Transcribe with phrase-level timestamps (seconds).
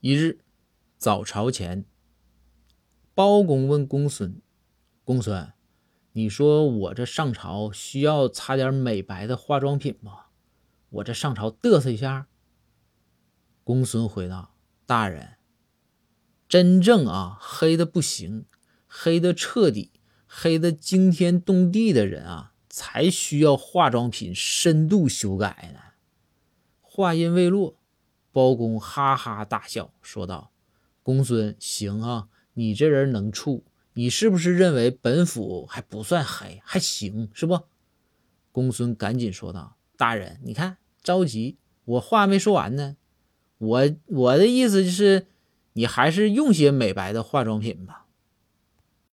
[0.00, 0.38] 一日
[0.96, 1.84] 早朝前，
[3.16, 4.40] 包公问公孙
[5.02, 5.52] ：“公孙，
[6.12, 10.26] 你说我这上朝需要擦点美白的化妆品吗？
[10.90, 12.28] 我这上朝嘚瑟一下。”
[13.64, 14.52] 公孙回答
[14.86, 15.38] ：“大人，
[16.48, 18.46] 真正啊黑的不行，
[18.86, 19.90] 黑的彻底，
[20.28, 25.80] 黑的惊天动地的人啊，才需要化妆品深度修改呢。”
[26.80, 27.77] 话音未落。
[28.32, 30.50] 包公哈哈大笑，说道
[31.02, 33.64] ：“公孙，行啊，你这人能处。
[33.94, 37.60] 你是不是认为本府还不算黑，还行是不？”
[38.52, 42.96] 公孙赶紧说道：“大人，你看着急，我话没说完呢。
[43.58, 45.26] 我我的意思就是，
[45.72, 48.06] 你还是用些美白的化妆品吧。”